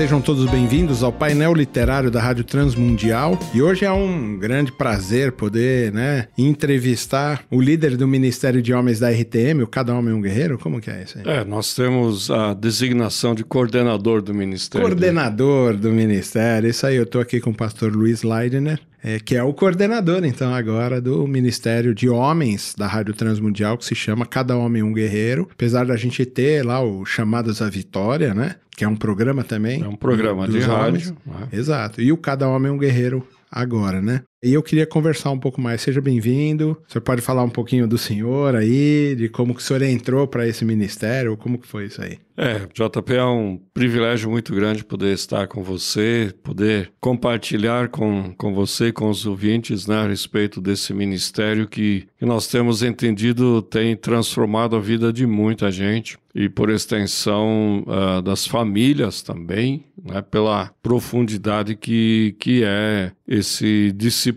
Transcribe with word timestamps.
Sejam 0.00 0.18
todos 0.18 0.50
bem-vindos 0.50 1.02
ao 1.02 1.12
painel 1.12 1.52
literário 1.52 2.10
da 2.10 2.22
Rádio 2.22 2.42
Transmundial. 2.42 3.38
E 3.52 3.60
hoje 3.60 3.84
é 3.84 3.92
um 3.92 4.38
grande 4.38 4.72
prazer 4.72 5.32
poder, 5.32 5.92
né, 5.92 6.26
entrevistar 6.38 7.44
o 7.50 7.60
líder 7.60 7.98
do 7.98 8.08
Ministério 8.08 8.62
de 8.62 8.72
Homens 8.72 8.98
da 8.98 9.10
RTM, 9.10 9.62
o 9.62 9.66
Cada 9.66 9.94
Homem 9.94 10.14
um 10.14 10.22
Guerreiro. 10.22 10.58
Como 10.58 10.80
que 10.80 10.88
é 10.88 11.02
isso 11.02 11.18
aí? 11.18 11.24
É, 11.26 11.44
nós 11.44 11.74
temos 11.74 12.30
a 12.30 12.54
designação 12.54 13.34
de 13.34 13.44
coordenador 13.44 14.22
do 14.22 14.32
Ministério. 14.32 14.88
Coordenador 14.88 15.76
do 15.76 15.90
Ministério. 15.90 16.70
Isso 16.70 16.86
aí, 16.86 16.96
eu 16.96 17.02
estou 17.02 17.20
aqui 17.20 17.38
com 17.38 17.50
o 17.50 17.54
pastor 17.54 17.94
Luiz 17.94 18.22
Leidner. 18.22 18.80
É, 19.02 19.18
que 19.18 19.34
é 19.34 19.42
o 19.42 19.54
coordenador, 19.54 20.24
então, 20.24 20.54
agora 20.54 21.00
do 21.00 21.26
Ministério 21.26 21.94
de 21.94 22.08
Homens 22.08 22.74
da 22.76 22.86
Rádio 22.86 23.14
Transmundial, 23.14 23.78
que 23.78 23.84
se 23.84 23.94
chama 23.94 24.26
Cada 24.26 24.56
Homem 24.56 24.82
um 24.82 24.92
Guerreiro. 24.92 25.48
Apesar 25.50 25.86
da 25.86 25.96
gente 25.96 26.24
ter 26.26 26.64
lá 26.64 26.82
o 26.82 27.04
Chamados 27.04 27.62
à 27.62 27.70
Vitória, 27.70 28.34
né? 28.34 28.56
Que 28.76 28.84
é 28.84 28.88
um 28.88 28.96
programa 28.96 29.42
também. 29.42 29.82
É 29.82 29.88
um 29.88 29.96
programa 29.96 30.46
de 30.46 30.58
rádio. 30.60 31.16
Né? 31.26 31.48
Exato. 31.52 32.00
E 32.00 32.12
o 32.12 32.16
Cada 32.16 32.48
Homem 32.48 32.70
um 32.70 32.78
Guerreiro 32.78 33.26
agora, 33.50 34.02
né? 34.02 34.22
E 34.42 34.54
eu 34.54 34.62
queria 34.62 34.86
conversar 34.86 35.30
um 35.30 35.38
pouco 35.38 35.60
mais. 35.60 35.82
Seja 35.82 36.00
bem-vindo. 36.00 36.70
O 36.88 36.90
senhor 36.90 37.02
pode 37.02 37.20
falar 37.20 37.42
um 37.44 37.50
pouquinho 37.50 37.86
do 37.86 37.98
senhor 37.98 38.56
aí, 38.56 39.14
de 39.14 39.28
como 39.28 39.54
que 39.54 39.60
o 39.60 39.62
senhor 39.62 39.82
entrou 39.82 40.26
para 40.26 40.48
esse 40.48 40.64
ministério, 40.64 41.36
como 41.36 41.58
que 41.58 41.66
foi 41.66 41.86
isso 41.86 42.00
aí? 42.00 42.18
É, 42.40 42.60
JP, 42.72 43.12
é 43.12 43.24
um 43.24 43.60
privilégio 43.74 44.30
muito 44.30 44.54
grande 44.54 44.82
poder 44.82 45.12
estar 45.12 45.46
com 45.46 45.62
você, 45.62 46.32
poder 46.42 46.90
compartilhar 46.98 47.88
com, 47.90 48.32
com 48.34 48.54
você, 48.54 48.90
com 48.90 49.10
os 49.10 49.26
ouvintes, 49.26 49.86
né, 49.86 49.96
a 49.96 50.08
respeito 50.08 50.58
desse 50.58 50.94
ministério 50.94 51.68
que, 51.68 52.08
que 52.18 52.24
nós 52.24 52.46
temos 52.46 52.82
entendido 52.82 53.60
tem 53.60 53.94
transformado 53.94 54.74
a 54.74 54.80
vida 54.80 55.12
de 55.12 55.26
muita 55.26 55.70
gente 55.70 56.16
e 56.34 56.48
por 56.48 56.70
extensão 56.70 57.84
uh, 57.86 58.22
das 58.22 58.46
famílias 58.46 59.20
também, 59.20 59.84
né, 60.02 60.22
pela 60.22 60.72
profundidade 60.82 61.76
que, 61.76 62.36
que 62.38 62.62
é 62.64 63.12
esse 63.28 63.92
discipulado 63.92 64.29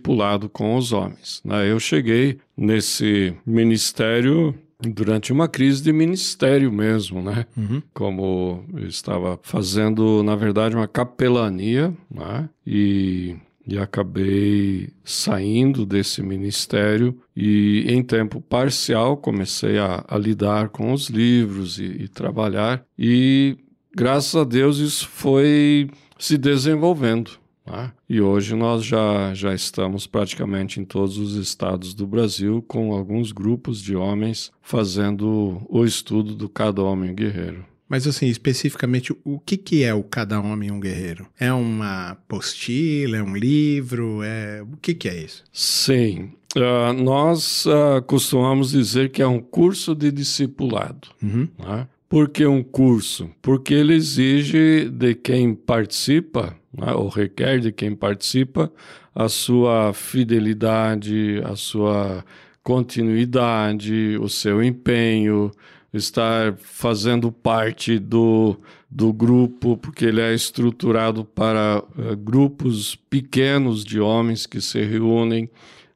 com 0.50 0.76
os 0.76 0.92
homens. 0.92 1.42
Né? 1.44 1.72
Eu 1.72 1.80
cheguei 1.80 2.40
nesse 2.56 3.34
ministério 3.46 4.56
durante 4.80 5.32
uma 5.32 5.48
crise 5.48 5.82
de 5.82 5.94
ministério 5.94 6.72
mesmo, 6.72 7.22
né? 7.22 7.46
Uhum. 7.56 7.82
Como 7.94 8.66
eu 8.74 8.88
estava 8.88 9.40
fazendo, 9.42 10.22
na 10.24 10.36
verdade, 10.36 10.76
uma 10.76 10.88
capelania, 10.88 11.94
né? 12.12 12.50
E 12.68 13.36
e 13.66 13.78
acabei 13.78 14.90
saindo 15.04 15.86
desse 15.86 16.22
ministério 16.22 17.18
e 17.36 17.86
em 17.88 18.04
tempo 18.04 18.42
parcial 18.42 19.16
comecei 19.16 19.78
a, 19.78 20.04
a 20.08 20.18
lidar 20.18 20.70
com 20.70 20.92
os 20.92 21.10
livros 21.10 21.80
e, 21.80 21.86
e, 21.86 22.08
trabalhar 22.10 22.84
e 23.00 23.58
graças 23.96 24.36
a 24.36 24.44
Deus 24.44 24.80
isso 24.80 25.08
foi 25.08 25.90
se 26.20 26.38
desenvolvendo 26.38 27.32
né? 27.66 27.92
e 28.09 28.22
hoje 28.22 28.56
nós 28.56 28.83
já, 28.83 29.33
já 29.33 29.53
estamos 29.53 30.06
praticamente 30.08 30.80
em 30.80 30.86
todos 30.86 31.17
os 31.17 31.36
estados 31.36 31.94
do 31.94 32.06
Brasil 32.06 32.64
com 32.67 32.94
alguns 32.94 33.31
grupos 33.31 33.81
de 33.81 33.95
homens 33.95 34.52
fazendo 34.61 35.61
o 35.69 35.84
estudo 35.86 36.36
do 36.36 36.50
cada 36.50 36.81
homem 36.81 37.14
guerreiro 37.14 37.66
mas 37.94 38.08
assim, 38.08 38.25
especificamente, 38.25 39.14
o 39.23 39.39
que, 39.39 39.56
que 39.56 39.84
é 39.84 39.94
o 39.94 40.02
Cada 40.02 40.39
Homem 40.39 40.72
um 40.72 40.80
Guerreiro? 40.80 41.28
É 41.39 41.53
uma 41.53 42.12
apostila, 42.12 43.18
é 43.18 43.22
um 43.22 43.35
livro, 43.35 44.23
é 44.23 44.63
o 44.63 44.78
que, 44.78 44.96
que 44.96 45.07
é 45.07 45.16
isso? 45.16 45.44
Sim, 45.52 46.31
uh, 46.57 46.91
nós 46.94 47.68
uh, 47.68 48.02
costumamos 48.07 48.72
dizer 48.72 49.12
que 49.12 49.22
é 49.22 49.28
um 49.28 49.40
curso 49.40 49.94
de 49.94 50.12
discipulado. 50.12 51.09
Uhum. 51.22 51.47
Né? 51.59 51.88
Por 52.09 52.29
que 52.29 52.46
um 52.47 52.63
curso? 52.63 53.29
Porque 53.41 53.75
ele 53.75 53.94
exige 53.94 54.90
de 54.90 55.13
quem 55.13 55.53
participa, 55.53 56.56
né, 56.75 56.94
ou 56.94 57.07
requer 57.07 57.59
de 57.59 57.72
quem 57.72 57.95
participa, 57.95 58.72
a 59.13 59.29
sua 59.29 59.94
fidelidade, 59.94 61.41
a 61.44 61.56
sua 61.56 62.25
continuidade, 62.63 64.17
o 64.19 64.28
seu 64.28 64.63
empenho, 64.63 65.51
estar 65.94 66.56
fazendo 66.57 67.31
parte 67.31 68.00
do, 68.00 68.57
do 68.89 69.13
grupo, 69.13 69.78
porque 69.78 70.06
ele 70.06 70.22
é 70.22 70.34
estruturado 70.34 71.23
para 71.23 71.84
uh, 71.95 72.17
grupos 72.17 72.95
pequenos 72.95 73.85
de 73.85 74.00
homens 74.00 74.47
que 74.47 74.59
se 74.59 74.81
reúnem. 74.84 75.45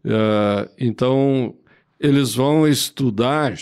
Uh, 0.06 0.70
então, 0.78 1.56
eles 2.00 2.36
vão 2.36 2.68
estudar, 2.68 3.54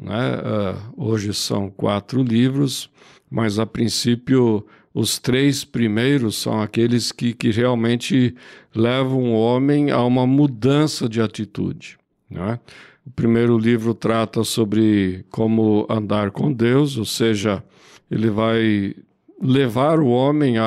né? 0.00 0.36
Uh, 0.36 1.04
hoje 1.04 1.34
são 1.34 1.68
quatro 1.68 2.22
livros, 2.22 2.90
mas 3.30 3.58
a 3.58 3.66
princípio 3.66 4.66
os 4.94 5.18
três 5.18 5.64
primeiros 5.64 6.36
são 6.36 6.60
aqueles 6.60 7.12
que, 7.12 7.32
que 7.32 7.50
realmente 7.50 8.34
levam 8.74 9.32
o 9.32 9.40
homem 9.40 9.90
a 9.90 10.02
uma 10.04 10.26
mudança 10.26 11.08
de 11.08 11.20
atitude. 11.20 11.98
Né? 12.28 12.58
O 13.06 13.10
primeiro 13.10 13.58
livro 13.58 13.94
trata 13.94 14.44
sobre 14.44 15.24
como 15.30 15.86
andar 15.88 16.30
com 16.30 16.52
Deus, 16.52 16.96
ou 16.98 17.04
seja, 17.04 17.64
ele 18.10 18.28
vai 18.28 18.94
levar 19.42 19.98
o 19.98 20.08
homem 20.08 20.58
a, 20.58 20.64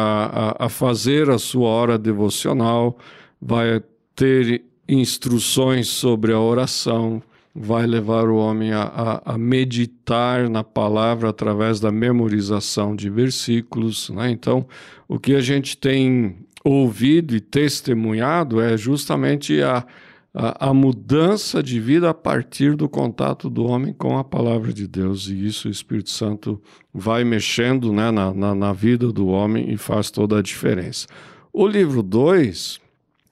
a, 0.59 0.65
a 0.65 0.69
fazer 0.69 1.29
a 1.29 1.37
sua 1.37 1.69
hora 1.69 1.97
devocional, 1.97 2.97
vai 3.41 3.81
ter 4.15 4.63
instruções 4.87 5.87
sobre 5.87 6.33
a 6.33 6.39
oração, 6.39 7.21
vai 7.55 7.87
levar 7.87 8.27
o 8.27 8.35
homem 8.35 8.73
a, 8.73 8.83
a, 8.83 9.33
a, 9.33 9.37
meditar 9.37 10.49
na 10.49 10.61
palavra 10.61 11.29
através 11.29 11.79
da 11.79 11.89
memorização 11.89 12.93
de 12.93 13.09
versículos. 13.09 14.09
Né? 14.09 14.29
Então, 14.29 14.67
o 15.07 15.17
que 15.17 15.33
a 15.33 15.39
gente 15.39 15.77
tem 15.77 16.35
ouvido 16.65 17.33
e 17.33 17.39
testemunhado 17.39 18.59
é 18.59 18.75
justamente 18.75 19.61
a, 19.61 19.85
a, 20.33 20.69
a, 20.69 20.73
mudança 20.73 21.63
de 21.63 21.79
vida 21.79 22.09
a 22.09 22.13
partir 22.13 22.75
do 22.75 22.89
contato 22.89 23.49
do 23.49 23.63
homem 23.63 23.93
com 23.93 24.17
a 24.17 24.23
palavra 24.23 24.73
de 24.73 24.85
Deus. 24.85 25.29
E 25.29 25.45
isso 25.45 25.69
o 25.69 25.71
Espírito 25.71 26.09
Santo 26.09 26.61
vai 26.93 27.23
mexendo 27.23 27.93
né, 27.93 28.11
na, 28.11 28.33
na, 28.33 28.53
na 28.53 28.73
vida 28.73 29.13
do 29.13 29.27
homem 29.27 29.71
e 29.71 29.77
faz 29.77 30.11
toda 30.11 30.39
a 30.39 30.41
diferença. 30.41 31.07
O 31.53 31.65
livro 31.65 32.03
2 32.03 32.81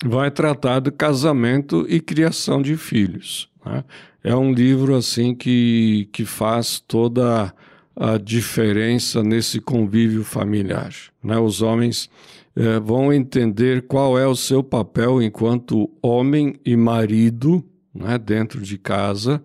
vai 0.03 0.29
tratar 0.29 0.79
do 0.79 0.91
casamento 0.91 1.85
e 1.87 1.99
criação 1.99 2.61
de 2.61 2.75
filhos. 2.75 3.49
Né? 3.65 3.83
É 4.23 4.35
um 4.35 4.53
livro 4.53 4.95
assim 4.95 5.33
que, 5.33 6.09
que 6.11 6.25
faz 6.25 6.79
toda 6.79 7.53
a 7.95 8.17
diferença 8.17 9.23
nesse 9.23 9.59
convívio 9.59 10.23
familiar. 10.23 10.93
Né? 11.23 11.37
Os 11.37 11.61
homens 11.61 12.09
é, 12.55 12.79
vão 12.79 13.13
entender 13.13 13.83
qual 13.83 14.17
é 14.17 14.27
o 14.27 14.35
seu 14.35 14.63
papel 14.63 15.21
enquanto 15.21 15.89
homem 16.01 16.59
e 16.65 16.75
marido 16.75 17.63
né, 17.93 18.17
dentro 18.17 18.61
de 18.61 18.77
casa. 18.77 19.43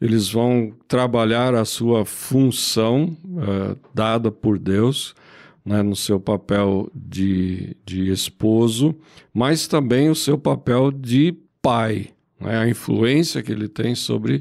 Eles 0.00 0.30
vão 0.30 0.72
trabalhar 0.88 1.54
a 1.54 1.64
sua 1.64 2.04
função 2.04 3.16
é, 3.38 3.76
dada 3.94 4.30
por 4.30 4.58
Deus. 4.58 5.14
Né, 5.62 5.82
no 5.82 5.94
seu 5.94 6.18
papel 6.18 6.90
de, 6.94 7.76
de 7.84 8.10
esposo, 8.10 8.96
mas 9.32 9.66
também 9.66 10.08
o 10.08 10.14
seu 10.14 10.38
papel 10.38 10.90
de 10.90 11.36
pai, 11.60 12.08
né, 12.40 12.56
a 12.56 12.66
influência 12.66 13.42
que 13.42 13.52
ele 13.52 13.68
tem 13.68 13.94
sobre 13.94 14.40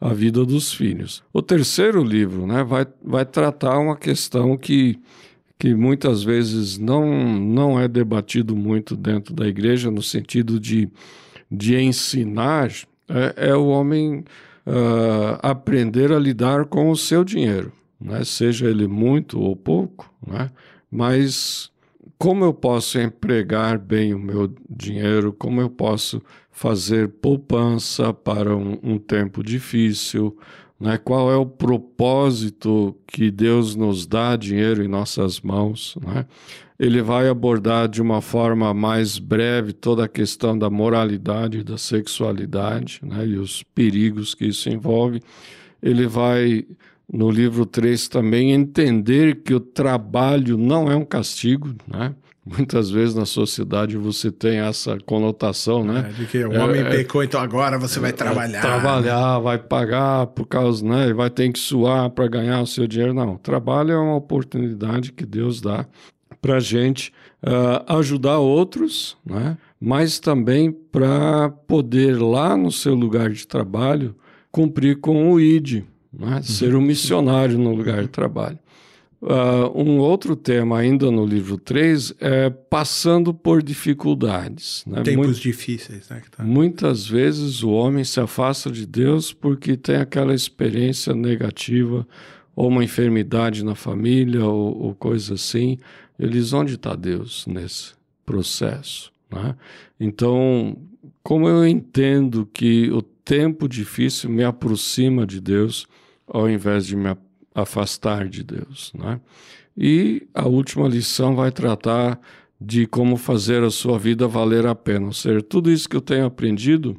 a 0.00 0.12
vida 0.12 0.44
dos 0.44 0.72
filhos. 0.72 1.22
O 1.32 1.40
terceiro 1.40 2.02
livro 2.02 2.48
né, 2.48 2.64
vai, 2.64 2.84
vai 3.00 3.24
tratar 3.24 3.78
uma 3.78 3.96
questão 3.96 4.56
que 4.56 4.98
que 5.58 5.74
muitas 5.74 6.22
vezes 6.22 6.78
não, 6.78 7.38
não 7.38 7.80
é 7.80 7.88
debatido 7.88 8.54
muito 8.54 8.96
dentro 8.96 9.34
da 9.34 9.46
igreja, 9.46 9.90
no 9.90 10.02
sentido 10.02 10.60
de, 10.60 10.88
de 11.50 11.76
ensinar, 11.80 12.70
é, 13.08 13.48
é 13.50 13.56
o 13.56 13.66
homem 13.68 14.24
uh, 14.66 15.38
aprender 15.42 16.12
a 16.12 16.18
lidar 16.18 16.66
com 16.66 16.90
o 16.90 16.96
seu 16.96 17.24
dinheiro, 17.24 17.72
né? 18.00 18.24
seja 18.24 18.68
ele 18.68 18.86
muito 18.86 19.40
ou 19.40 19.54
pouco, 19.56 20.12
né? 20.26 20.50
mas 20.90 21.70
como 22.18 22.44
eu 22.44 22.54
posso 22.54 22.98
empregar 22.98 23.78
bem 23.78 24.14
o 24.14 24.18
meu 24.18 24.52
dinheiro, 24.68 25.32
como 25.32 25.60
eu 25.60 25.68
posso 25.68 26.22
fazer 26.50 27.08
poupança 27.08 28.12
para 28.14 28.56
um, 28.56 28.78
um 28.82 28.98
tempo 28.98 29.42
difícil, 29.42 30.36
né? 30.78 30.98
Qual 30.98 31.30
é 31.30 31.36
o 31.36 31.46
propósito 31.46 32.94
que 33.06 33.30
Deus 33.30 33.74
nos 33.74 34.06
dá 34.06 34.36
dinheiro 34.36 34.84
em 34.84 34.88
nossas 34.88 35.40
mãos? 35.40 35.96
Né? 36.02 36.26
Ele 36.78 37.00
vai 37.00 37.28
abordar 37.28 37.88
de 37.88 38.02
uma 38.02 38.20
forma 38.20 38.72
mais 38.74 39.18
breve 39.18 39.72
toda 39.72 40.04
a 40.04 40.08
questão 40.08 40.58
da 40.58 40.68
moralidade, 40.68 41.64
da 41.64 41.78
sexualidade 41.78 43.00
né? 43.02 43.26
e 43.26 43.38
os 43.38 43.62
perigos 43.62 44.34
que 44.34 44.46
isso 44.46 44.68
envolve. 44.68 45.22
Ele 45.82 46.06
vai 46.06 46.66
no 47.12 47.30
livro 47.30 47.64
3 47.64 48.08
também, 48.08 48.52
entender 48.52 49.42
que 49.42 49.54
o 49.54 49.60
trabalho 49.60 50.56
não 50.56 50.90
é 50.90 50.96
um 50.96 51.04
castigo, 51.04 51.74
né? 51.86 52.14
Muitas 52.44 52.90
vezes 52.90 53.12
na 53.12 53.26
sociedade 53.26 53.96
você 53.96 54.30
tem 54.30 54.58
essa 54.58 54.96
conotação, 55.04 55.82
né? 55.82 56.08
É, 56.08 56.12
de 56.12 56.26
que 56.26 56.44
o 56.44 56.52
homem 56.52 56.80
é, 56.80 56.90
pecou, 56.90 57.24
então 57.24 57.40
agora 57.40 57.76
você 57.76 57.98
vai 57.98 58.12
trabalhar. 58.12 58.60
trabalhar, 58.60 59.40
vai 59.40 59.58
pagar 59.58 60.28
por 60.28 60.46
causa, 60.46 60.86
né? 60.86 61.12
Vai 61.12 61.28
ter 61.28 61.50
que 61.50 61.58
suar 61.58 62.08
para 62.10 62.28
ganhar 62.28 62.60
o 62.60 62.66
seu 62.66 62.86
dinheiro. 62.86 63.12
Não, 63.12 63.36
trabalho 63.36 63.92
é 63.92 63.98
uma 63.98 64.14
oportunidade 64.14 65.12
que 65.12 65.26
Deus 65.26 65.60
dá 65.60 65.86
para 66.40 66.56
a 66.56 66.60
gente 66.60 67.12
uh, 67.42 67.98
ajudar 67.98 68.38
outros, 68.38 69.16
né? 69.26 69.58
Mas 69.80 70.20
também 70.20 70.70
para 70.70 71.50
poder 71.66 72.16
lá 72.16 72.56
no 72.56 72.70
seu 72.70 72.94
lugar 72.94 73.30
de 73.30 73.44
trabalho 73.44 74.14
cumprir 74.52 75.00
com 75.00 75.32
o 75.32 75.40
ID, 75.40 75.82
né? 76.18 76.42
ser 76.42 76.74
um 76.74 76.80
missionário 76.80 77.58
no 77.58 77.74
lugar 77.74 78.02
de 78.02 78.08
trabalho. 78.08 78.58
Uh, 79.20 79.72
um 79.74 79.98
outro 79.98 80.36
tema 80.36 80.78
ainda 80.78 81.10
no 81.10 81.24
livro 81.24 81.56
3 81.56 82.14
é 82.20 82.50
passando 82.50 83.32
por 83.32 83.62
dificuldades. 83.62 84.84
Né? 84.86 85.02
Tempos 85.02 85.26
Muito, 85.26 85.40
difíceis. 85.40 86.08
Né, 86.08 86.22
tá. 86.30 86.44
Muitas 86.44 87.06
vezes 87.06 87.62
o 87.62 87.70
homem 87.70 88.04
se 88.04 88.20
afasta 88.20 88.70
de 88.70 88.86
Deus 88.86 89.32
porque 89.32 89.76
tem 89.76 89.96
aquela 89.96 90.34
experiência 90.34 91.14
negativa, 91.14 92.06
ou 92.54 92.68
uma 92.68 92.84
enfermidade 92.84 93.64
na 93.64 93.74
família, 93.74 94.44
ou, 94.44 94.82
ou 94.82 94.94
coisa 94.94 95.34
assim. 95.34 95.78
Eles, 96.18 96.52
onde 96.52 96.74
está 96.74 96.94
Deus 96.94 97.46
nesse 97.46 97.94
processo? 98.24 99.10
Né? 99.32 99.56
Então, 99.98 100.76
como 101.22 101.48
eu 101.48 101.66
entendo 101.66 102.48
que 102.52 102.90
o 102.90 103.00
tempo 103.02 103.68
difícil 103.68 104.30
me 104.30 104.44
aproxima 104.44 105.26
de 105.26 105.40
Deus, 105.40 105.86
ao 106.26 106.48
invés 106.48 106.86
de 106.86 106.96
me 106.96 107.16
afastar 107.54 108.28
de 108.28 108.42
Deus. 108.42 108.92
Né? 108.94 109.20
E 109.76 110.26
a 110.34 110.46
última 110.46 110.88
lição 110.88 111.34
vai 111.34 111.50
tratar 111.50 112.20
de 112.60 112.86
como 112.86 113.16
fazer 113.16 113.62
a 113.62 113.70
sua 113.70 113.98
vida 113.98 114.26
valer 114.26 114.66
a 114.66 114.74
pena. 114.74 115.06
Ou 115.06 115.12
seja, 115.12 115.42
tudo 115.42 115.70
isso 115.70 115.88
que 115.88 115.96
eu 115.96 116.00
tenho 116.00 116.24
aprendido, 116.24 116.96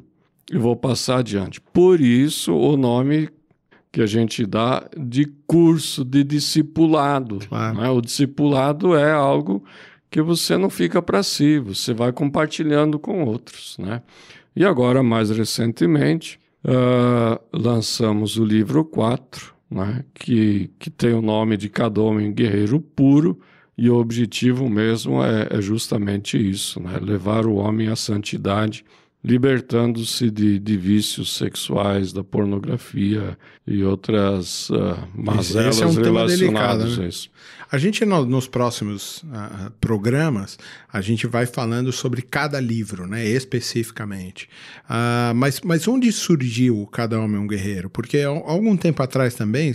eu 0.50 0.60
vou 0.60 0.76
passar 0.76 1.18
adiante. 1.18 1.60
Por 1.60 2.00
isso, 2.00 2.54
o 2.54 2.76
nome 2.76 3.28
que 3.90 4.00
a 4.00 4.06
gente 4.06 4.44
dá 4.46 4.86
de 4.96 5.24
curso 5.46 6.04
de 6.04 6.22
discipulado. 6.22 7.40
Claro. 7.48 7.78
Né? 7.78 7.88
O 7.90 8.00
discipulado 8.00 8.94
é 8.94 9.10
algo 9.10 9.64
que 10.10 10.22
você 10.22 10.56
não 10.56 10.70
fica 10.70 11.02
para 11.02 11.22
si, 11.22 11.58
você 11.58 11.92
vai 11.92 12.12
compartilhando 12.12 12.98
com 12.98 13.24
outros. 13.24 13.76
Né? 13.78 14.02
E 14.54 14.64
agora, 14.64 15.02
mais 15.02 15.30
recentemente, 15.30 16.38
uh, 16.64 17.40
lançamos 17.52 18.36
o 18.36 18.44
livro 18.44 18.84
4, 18.84 19.54
né, 19.70 20.04
que, 20.14 20.70
que 20.78 20.90
tem 20.90 21.12
o 21.12 21.22
nome 21.22 21.56
de 21.56 21.68
Cada 21.68 22.00
Homem 22.00 22.32
Guerreiro 22.32 22.80
Puro, 22.80 23.38
e 23.76 23.88
o 23.88 23.96
objetivo 23.96 24.68
mesmo 24.68 25.22
é, 25.22 25.48
é 25.50 25.60
justamente 25.60 26.36
isso, 26.36 26.80
né, 26.80 26.98
levar 27.00 27.46
o 27.46 27.54
homem 27.54 27.88
à 27.88 27.96
santidade, 27.96 28.84
libertando-se 29.22 30.30
de, 30.30 30.58
de, 30.58 30.76
vícios 30.76 31.36
sexuais, 31.36 32.12
da 32.12 32.22
pornografia 32.22 33.36
e 33.66 33.82
outras 33.82 34.70
uh, 34.70 34.96
mazelas 35.14 35.76
Esse 35.76 35.82
é 35.82 35.86
um 35.86 35.92
relacionadas 35.92 36.38
delicado, 36.38 36.86
né? 36.86 37.04
a 37.04 37.08
isso. 37.08 37.30
A 37.70 37.76
gente, 37.76 38.02
no, 38.06 38.24
nos 38.24 38.48
próximos 38.48 39.22
uh, 39.24 39.70
programas, 39.78 40.58
a 40.90 41.02
gente 41.02 41.26
vai 41.26 41.44
falando 41.44 41.92
sobre 41.92 42.22
cada 42.22 42.58
livro, 42.58 43.06
né, 43.06 43.26
especificamente. 43.26 44.48
Uh, 44.84 45.34
mas, 45.34 45.60
mas 45.60 45.86
onde 45.86 46.10
surgiu 46.10 46.86
Cada 46.86 47.20
Homem 47.20 47.36
é 47.36 47.40
um 47.40 47.46
Guerreiro? 47.46 47.90
Porque 47.90 48.18
há 48.20 48.28
algum 48.28 48.74
tempo 48.74 49.02
atrás 49.02 49.34
também, 49.34 49.74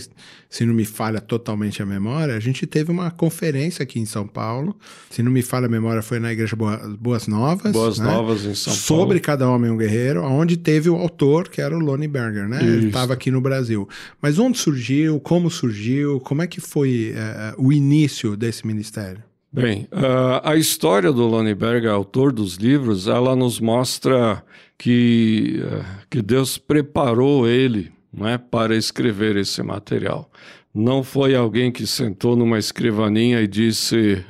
se 0.50 0.66
não 0.66 0.74
me 0.74 0.84
falha 0.84 1.20
totalmente 1.20 1.82
a 1.82 1.86
memória, 1.86 2.34
a 2.34 2.40
gente 2.40 2.66
teve 2.66 2.90
uma 2.90 3.12
conferência 3.12 3.84
aqui 3.84 4.00
em 4.00 4.06
São 4.06 4.26
Paulo. 4.26 4.76
Se 5.08 5.22
não 5.22 5.30
me 5.30 5.42
falha 5.42 5.66
a 5.66 5.70
memória, 5.70 6.02
foi 6.02 6.18
na 6.18 6.32
Igreja 6.32 6.56
Boas 6.56 7.28
Novas. 7.28 7.72
Boas 7.72 7.98
né? 8.00 8.06
Novas 8.06 8.44
em 8.44 8.54
São 8.56 8.72
sobre 8.72 8.88
Paulo. 8.88 9.02
Sobre 9.02 9.20
Cada 9.34 9.48
Homem 9.48 9.68
um 9.68 9.76
Guerreiro, 9.76 10.22
onde 10.22 10.56
teve 10.56 10.88
o 10.88 10.96
autor, 10.96 11.48
que 11.48 11.60
era 11.60 11.76
o 11.76 11.80
Lonnie 11.80 12.06
Berger, 12.06 12.48
né? 12.48 12.58
Isso. 12.58 12.66
Ele 12.66 12.86
estava 12.86 13.14
aqui 13.14 13.32
no 13.32 13.40
Brasil. 13.40 13.88
Mas 14.22 14.38
onde 14.38 14.56
surgiu? 14.58 15.18
Como 15.18 15.50
surgiu? 15.50 16.20
Como 16.20 16.40
é 16.40 16.46
que 16.46 16.60
foi 16.60 17.12
uh, 17.12 17.60
o 17.60 17.72
início? 17.72 18.34
desse 18.36 18.66
ministério? 18.66 19.22
Bem, 19.52 19.88
uh, 19.92 20.40
a 20.42 20.56
história 20.56 21.12
do 21.12 21.26
Loneberg, 21.26 21.86
autor 21.86 22.32
dos 22.32 22.56
livros, 22.56 23.06
ela 23.06 23.36
nos 23.36 23.60
mostra 23.60 24.42
que, 24.76 25.62
uh, 25.64 25.84
que 26.10 26.20
Deus 26.20 26.58
preparou 26.58 27.48
ele 27.48 27.92
é, 28.20 28.36
para 28.36 28.76
escrever 28.76 29.36
esse 29.36 29.62
material. 29.62 30.30
Não 30.74 31.04
foi 31.04 31.36
alguém 31.36 31.70
que 31.70 31.86
sentou 31.86 32.34
numa 32.34 32.58
escrivaninha 32.58 33.40
e 33.40 33.46
disse: 33.46 34.24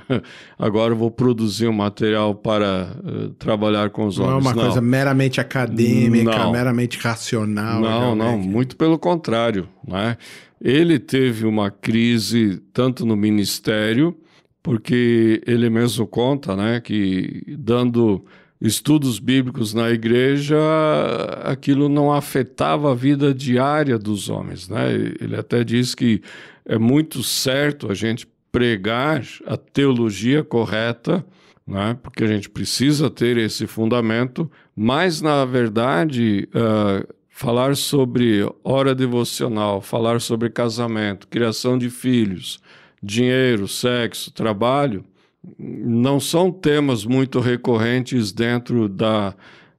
agora 0.58 0.94
vou 0.94 1.10
produzir 1.10 1.66
um 1.66 1.72
material 1.72 2.34
para 2.34 2.98
uh, 3.02 3.30
trabalhar 3.30 3.88
com 3.88 4.06
os 4.06 4.18
homens. 4.18 4.30
Não 4.30 4.38
é 4.38 4.40
uma 4.42 4.54
não. 4.54 4.62
coisa 4.64 4.80
meramente 4.82 5.40
acadêmica, 5.40 6.36
não. 6.36 6.52
meramente 6.52 6.98
racional. 6.98 7.80
Não, 7.80 8.14
não, 8.14 8.36
muito 8.36 8.76
pelo 8.76 8.98
contrário. 8.98 9.66
Né? 9.88 10.18
Ele 10.60 10.98
teve 10.98 11.46
uma 11.46 11.70
crise 11.70 12.60
tanto 12.74 13.06
no 13.06 13.16
ministério, 13.16 14.14
porque 14.62 15.40
ele 15.46 15.70
mesmo 15.70 16.06
conta 16.06 16.54
né, 16.54 16.78
que 16.78 17.42
dando 17.58 18.22
estudos 18.64 19.18
bíblicos 19.18 19.74
na 19.74 19.90
igreja, 19.90 20.56
aquilo 21.42 21.86
não 21.86 22.10
afetava 22.10 22.92
a 22.92 22.94
vida 22.94 23.34
diária 23.34 23.98
dos 23.98 24.30
homens. 24.30 24.70
Né? 24.70 24.94
Ele 25.20 25.36
até 25.36 25.62
diz 25.62 25.94
que 25.94 26.22
é 26.64 26.78
muito 26.78 27.22
certo 27.22 27.92
a 27.92 27.94
gente 27.94 28.26
pregar 28.50 29.22
a 29.46 29.58
teologia 29.58 30.42
correta, 30.42 31.22
né? 31.66 31.98
porque 32.02 32.24
a 32.24 32.26
gente 32.26 32.48
precisa 32.48 33.10
ter 33.10 33.36
esse 33.36 33.66
fundamento, 33.66 34.50
mas, 34.74 35.20
na 35.20 35.44
verdade, 35.44 36.48
uh, 36.54 37.06
falar 37.28 37.76
sobre 37.76 38.50
hora 38.64 38.94
devocional, 38.94 39.82
falar 39.82 40.22
sobre 40.22 40.48
casamento, 40.48 41.28
criação 41.28 41.76
de 41.76 41.90
filhos, 41.90 42.60
dinheiro, 43.02 43.68
sexo, 43.68 44.32
trabalho, 44.32 45.04
não 45.58 46.18
são 46.18 46.50
temas 46.50 47.04
muito 47.04 47.40
recorrentes 47.40 48.32
dentro 48.32 48.88
da, 48.88 49.34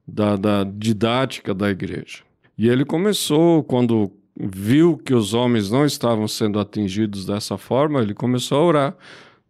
da, 0.08 0.36
da 0.36 0.64
didática 0.64 1.54
da 1.54 1.70
igreja. 1.70 2.20
E 2.58 2.70
ele 2.70 2.86
começou, 2.86 3.64
quando 3.64 4.12
viu 4.38 4.98
que 4.98 5.14
os 5.14 5.34
homens 5.34 5.72
não 5.72 5.86
estavam 5.86 6.28
sendo 6.28 6.60
atingidos 6.60 7.26
dessa 7.26 7.58
forma, 7.58 8.02
ele 8.02 8.14
começou 8.14 8.58
a 8.58 8.64
orar. 8.64 8.98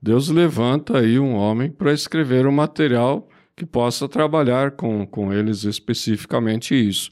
Deus 0.02 0.30
levanta 0.30 1.00
aí 1.00 1.20
um 1.20 1.34
homem 1.34 1.70
para 1.70 1.94
escrever 1.94 2.46
um 2.46 2.52
material 2.52 3.28
que 3.56 3.66
possa 3.66 4.08
trabalhar 4.08 4.72
com, 4.72 5.06
com 5.06 5.34
eles 5.34 5.64
especificamente 5.64 6.76
isso. 6.76 7.12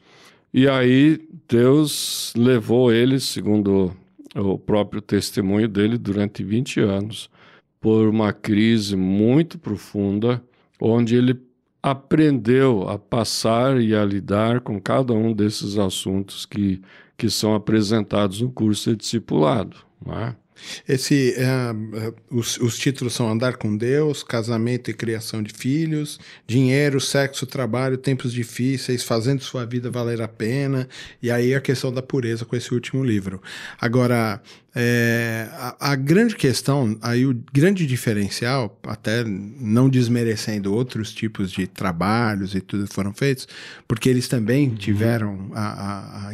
E 0.54 0.68
aí 0.68 1.20
Deus 1.48 2.34
levou 2.38 2.92
ele, 2.94 3.20
segundo 3.20 3.96
o 4.36 4.58
próprio 4.58 5.01
testemunho 5.01 5.68
dele, 5.68 5.98
durante 5.98 6.44
20 6.44 6.82
anos, 6.82 7.30
por 7.84 8.08
uma 8.08 8.32
crise 8.32 8.96
muito 8.96 9.60
profunda, 9.60 10.42
onde 10.80 11.18
ele 11.18 11.38
aprendeu 11.82 12.88
a 12.88 12.98
passar 12.98 13.82
e 13.82 13.94
a 13.94 14.06
lidar 14.06 14.62
com 14.62 14.80
cada 14.80 15.12
um 15.12 15.34
desses 15.34 15.78
assuntos 15.78 16.46
que, 16.46 16.82
que 17.18 17.30
são 17.30 17.54
apresentados 17.54 18.40
no 18.40 18.50
curso 18.50 18.92
de 18.92 18.96
discipulado. 18.96 19.75
É? 20.08 20.34
Esse, 20.88 21.36
é, 21.38 22.13
os, 22.29 22.57
os, 22.57 22.77
títulos 22.77 23.13
são 23.13 23.29
Andar 23.29 23.57
com 23.57 23.75
Deus, 23.75 24.24
Casamento 24.24 24.89
e 24.89 24.93
Criação 24.93 25.41
de 25.41 25.53
Filhos, 25.53 26.19
Dinheiro, 26.48 27.00
Sexo, 27.00 27.45
Trabalho, 27.45 27.98
Tempos 27.98 28.33
Difíceis, 28.33 29.03
Fazendo 29.03 29.41
Sua 29.41 29.65
Vida 29.65 29.89
Valer 29.89 30.22
a 30.22 30.27
Pena, 30.27 30.88
e 31.22 31.31
aí 31.31 31.53
a 31.53 31.62
questão 31.62 31.91
da 31.91 32.01
pureza 32.01 32.45
com 32.45 32.55
esse 32.55 32.74
último 32.74 33.03
livro. 33.03 33.41
Agora, 33.79 34.41
é, 34.75 35.48
a, 35.51 35.91
a, 35.91 35.95
grande 35.95 36.36
questão, 36.36 36.98
aí 37.01 37.25
o 37.25 37.43
grande 37.53 37.86
diferencial, 37.86 38.79
até 38.83 39.24
não 39.24 39.88
desmerecendo 39.88 40.74
outros 40.74 41.13
tipos 41.13 41.51
de 41.51 41.67
trabalhos 41.67 42.55
e 42.55 42.62
tudo 42.62 42.88
que 42.88 42.93
foram 42.93 43.13
feitos, 43.13 43.48
porque 43.88 44.10
eles 44.10 44.27
também 44.27 44.69
uhum. 44.69 44.75
tiveram 44.75 45.51
a, 45.53 46.29
a 46.29 46.33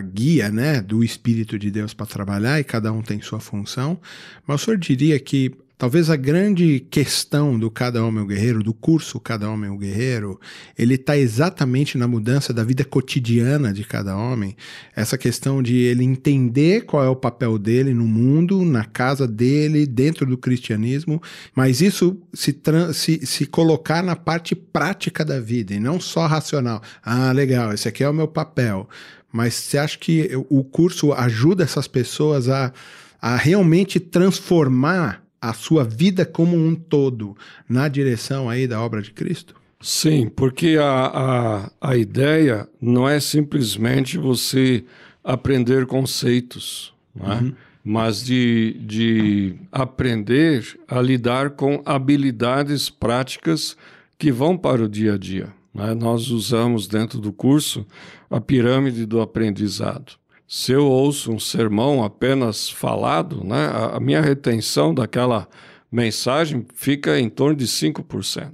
guia 0.00 0.50
né, 0.50 0.80
do 0.80 1.02
Espírito 1.02 1.58
de 1.58 1.70
Deus 1.70 1.92
para 1.92 2.06
trabalhar 2.06 2.60
e 2.60 2.64
cada 2.64 2.92
um 2.92 3.02
tem 3.02 3.20
sua 3.20 3.40
função. 3.40 4.00
Mas 4.46 4.62
o 4.62 4.64
senhor 4.64 4.78
diria 4.78 5.18
que 5.18 5.52
talvez 5.82 6.08
a 6.08 6.14
grande 6.14 6.78
questão 6.78 7.58
do 7.58 7.68
Cada 7.68 8.04
Homem 8.04 8.20
é 8.20 8.22
o 8.22 8.26
Guerreiro, 8.28 8.62
do 8.62 8.72
curso 8.72 9.18
Cada 9.18 9.50
Homem 9.50 9.68
é 9.68 9.72
o 9.72 9.76
Guerreiro, 9.76 10.38
ele 10.78 10.94
está 10.94 11.18
exatamente 11.18 11.98
na 11.98 12.06
mudança 12.06 12.52
da 12.52 12.62
vida 12.62 12.84
cotidiana 12.84 13.72
de 13.72 13.82
cada 13.82 14.16
homem. 14.16 14.56
Essa 14.94 15.18
questão 15.18 15.60
de 15.60 15.76
ele 15.76 16.04
entender 16.04 16.82
qual 16.82 17.02
é 17.02 17.08
o 17.08 17.16
papel 17.16 17.58
dele 17.58 17.92
no 17.92 18.06
mundo, 18.06 18.64
na 18.64 18.84
casa 18.84 19.26
dele, 19.26 19.84
dentro 19.84 20.24
do 20.24 20.38
cristianismo, 20.38 21.20
mas 21.52 21.80
isso 21.80 22.16
se, 22.32 22.56
se, 22.94 23.26
se 23.26 23.46
colocar 23.46 24.04
na 24.04 24.14
parte 24.14 24.54
prática 24.54 25.24
da 25.24 25.40
vida 25.40 25.74
e 25.74 25.80
não 25.80 25.98
só 25.98 26.28
racional. 26.28 26.80
Ah, 27.02 27.32
legal, 27.32 27.72
esse 27.72 27.88
aqui 27.88 28.04
é 28.04 28.08
o 28.08 28.14
meu 28.14 28.28
papel 28.28 28.88
mas 29.32 29.54
você 29.54 29.78
acha 29.78 29.98
que 29.98 30.30
o 30.50 30.62
curso 30.62 31.12
ajuda 31.12 31.64
essas 31.64 31.88
pessoas 31.88 32.48
a, 32.48 32.72
a 33.20 33.36
realmente 33.36 33.98
transformar 33.98 35.22
a 35.40 35.52
sua 35.52 35.82
vida 35.82 36.24
como 36.24 36.56
um 36.56 36.74
todo 36.74 37.36
na 37.68 37.88
direção 37.88 38.48
aí 38.48 38.68
da 38.68 38.80
obra 38.80 39.00
de 39.00 39.10
Cristo? 39.10 39.56
Sim, 39.80 40.28
porque 40.28 40.78
a, 40.80 41.70
a, 41.80 41.90
a 41.90 41.96
ideia 41.96 42.68
não 42.80 43.08
é 43.08 43.18
simplesmente 43.18 44.16
você 44.16 44.84
aprender 45.24 45.86
conceitos, 45.86 46.94
é? 47.18 47.34
uhum. 47.34 47.52
mas 47.82 48.24
de, 48.24 48.76
de 48.80 49.56
aprender 49.72 50.78
a 50.86 51.00
lidar 51.00 51.50
com 51.50 51.82
habilidades 51.84 52.88
práticas 52.88 53.76
que 54.16 54.30
vão 54.30 54.56
para 54.56 54.84
o 54.84 54.88
dia 54.88 55.14
a 55.14 55.18
dia. 55.18 55.48
Né? 55.74 55.94
Nós 55.94 56.28
usamos 56.30 56.86
dentro 56.86 57.18
do 57.18 57.32
curso 57.32 57.84
a 58.32 58.40
pirâmide 58.40 59.04
do 59.06 59.20
aprendizado. 59.20 60.14
Se 60.48 60.72
eu 60.72 60.86
ouço 60.86 61.32
um 61.32 61.38
sermão 61.38 62.02
apenas 62.02 62.68
falado, 62.68 63.44
né, 63.44 63.70
a 63.92 64.00
minha 64.00 64.20
retenção 64.20 64.94
daquela 64.94 65.48
mensagem 65.90 66.66
fica 66.74 67.18
em 67.20 67.28
torno 67.28 67.56
de 67.56 67.66
5%. 67.66 68.52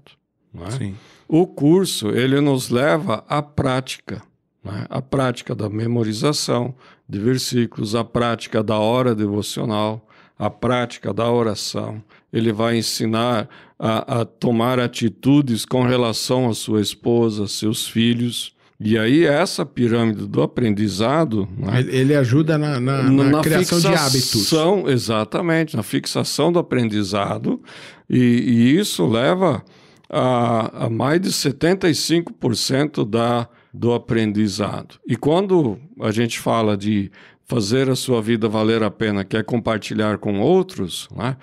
Né? 0.53 0.71
Sim. 0.71 0.97
O 1.29 1.47
curso 1.47 2.09
ele 2.11 2.41
nos 2.41 2.71
leva 2.71 3.25
à 3.29 3.41
prática, 3.41 4.23
né? 4.65 4.87
a 4.89 5.01
prática 5.01 5.55
da 5.55 5.69
memorização 5.69 6.75
de 7.09 7.19
versículos, 7.19 7.95
a 7.95 8.05
prática 8.05 8.63
da 8.63 8.79
hora 8.79 9.15
devocional, 9.15 10.07
a 10.39 10.51
prática 10.51 11.13
da 11.13 11.31
oração. 11.31 12.03
Ele 12.33 12.53
vai 12.53 12.77
ensinar 12.77 13.49
a, 13.79 14.21
a 14.21 14.25
tomar 14.25 14.79
atitudes 14.79 15.65
com 15.65 15.83
relação 15.83 16.49
à 16.49 16.55
sua 16.55 16.81
esposa, 16.81 17.47
seus 17.47 17.87
filhos. 17.87 18.57
E 18.81 18.97
aí, 18.97 19.25
essa 19.25 19.67
pirâmide 19.67 20.27
do 20.27 20.41
aprendizado. 20.41 21.49
Né, 21.57 21.85
ele 21.89 22.15
ajuda 22.15 22.57
na, 22.57 22.79
na, 22.79 23.03
na, 23.03 23.25
na 23.25 23.41
criação 23.41 23.79
fixação, 23.79 23.91
de 23.91 23.97
hábitos. 23.97 24.93
Exatamente, 24.93 25.77
na 25.77 25.83
fixação 25.83 26.53
do 26.53 26.61
aprendizado. 26.61 27.61
E, 28.09 28.19
e 28.19 28.79
isso 28.79 29.05
leva 29.07 29.65
a, 30.09 30.85
a 30.87 30.91
mais 30.91 31.21
de 31.21 31.31
75% 31.31 33.05
da, 33.09 33.49
do 33.75 33.93
aprendizado. 33.93 34.95
E 35.07 35.17
quando 35.17 35.79
a 36.01 36.13
gente 36.13 36.39
fala 36.39 36.77
de 36.77 37.11
fazer 37.47 37.91
a 37.91 37.97
sua 37.97 38.23
vida 38.23 38.49
valer 38.49 38.83
a 38.83 38.91
pena, 38.91 39.25
que 39.25 39.37
é 39.37 39.43
compartilhar 39.43 40.19
com 40.19 40.39
outros, 40.39 41.09
né? 41.17 41.37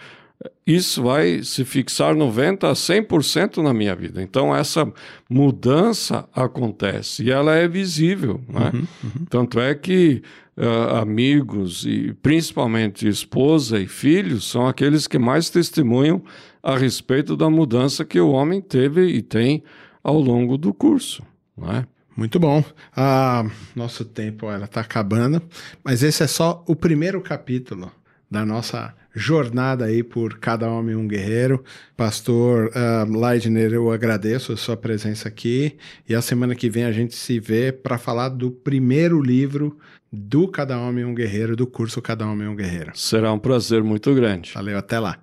Isso 0.65 1.03
vai 1.03 1.43
se 1.43 1.63
fixar 1.63 2.15
90% 2.15 2.63
a 2.63 2.73
100% 2.73 3.57
na 3.61 3.73
minha 3.73 3.95
vida. 3.95 4.21
Então, 4.21 4.55
essa 4.55 4.91
mudança 5.29 6.27
acontece 6.33 7.23
e 7.23 7.31
ela 7.31 7.55
é 7.55 7.67
visível. 7.67 8.41
Né? 8.47 8.71
Uhum, 8.73 8.87
uhum. 9.03 9.25
Tanto 9.29 9.59
é 9.59 9.75
que 9.75 10.21
uh, 10.57 10.95
amigos 10.95 11.85
e 11.85 12.13
principalmente 12.21 13.07
esposa 13.07 13.79
e 13.79 13.87
filhos 13.87 14.49
são 14.49 14.67
aqueles 14.67 15.07
que 15.07 15.19
mais 15.19 15.49
testemunham 15.49 16.23
a 16.63 16.77
respeito 16.77 17.37
da 17.37 17.49
mudança 17.49 18.03
que 18.03 18.19
o 18.19 18.31
homem 18.31 18.61
teve 18.61 19.05
e 19.07 19.21
tem 19.21 19.63
ao 20.03 20.19
longo 20.19 20.57
do 20.57 20.73
curso. 20.73 21.23
Né? 21.57 21.85
Muito 22.15 22.39
bom. 22.39 22.63
Ah, 22.95 23.45
nosso 23.75 24.05
tempo 24.05 24.49
está 24.51 24.81
acabando, 24.81 25.41
mas 25.83 26.01
esse 26.01 26.23
é 26.23 26.27
só 26.27 26.63
o 26.67 26.75
primeiro 26.75 27.21
capítulo 27.21 27.91
da 28.29 28.45
nossa 28.45 28.93
jornada 29.13 29.85
aí 29.85 30.03
por 30.03 30.37
cada 30.39 30.69
homem 30.69 30.95
um 30.95 31.07
guerreiro. 31.07 31.63
Pastor 31.95 32.69
uh, 32.69 33.19
Leidner, 33.19 33.73
eu 33.73 33.91
agradeço 33.91 34.51
a 34.51 34.57
sua 34.57 34.75
presença 34.75 35.27
aqui 35.27 35.77
e 36.07 36.13
a 36.13 36.21
semana 36.21 36.53
que 36.53 36.69
vem 36.69 36.83
a 36.83 36.91
gente 36.91 37.15
se 37.15 37.39
vê 37.39 37.71
para 37.71 37.97
falar 37.97 38.29
do 38.29 38.51
primeiro 38.51 39.21
livro 39.21 39.77
do 40.11 40.47
Cada 40.47 40.77
Homem 40.77 41.03
um 41.03 41.13
Guerreiro, 41.13 41.55
do 41.55 41.67
curso 41.67 42.01
Cada 42.01 42.25
Homem 42.25 42.47
um 42.47 42.55
Guerreiro. 42.55 42.91
Será 42.95 43.33
um 43.33 43.39
prazer 43.39 43.83
muito 43.83 44.13
grande. 44.13 44.51
Valeu, 44.53 44.77
até 44.77 44.99
lá. 44.99 45.17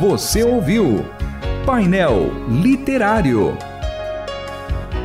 Você 0.00 0.42
ouviu 0.42 1.04
Painel 1.64 2.30
Literário. 2.62 3.56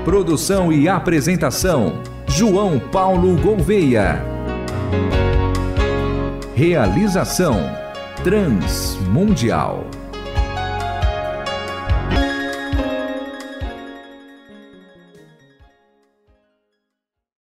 Produção 0.04 0.74
e 0.74 0.90
apresentação: 0.90 2.02
João 2.28 2.80
Paulo 2.80 3.36
Gouveia. 3.38 4.40
Realização: 6.60 7.56
Transmundial. 8.22 9.99